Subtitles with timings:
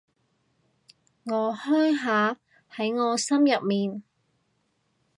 [1.25, 2.39] 我鄉下
[2.73, 4.01] 喺我心入面